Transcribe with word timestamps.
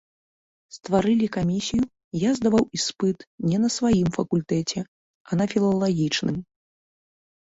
Стварылі 0.75 1.27
камісію, 1.35 1.83
я 2.19 2.29
здаваў 2.39 2.63
іспыт 2.79 3.17
не 3.49 3.57
на 3.65 3.69
сваім 3.77 4.09
факультэце, 4.15 4.79
а 5.29 5.39
на 5.43 5.47
філалагічным. 5.51 6.37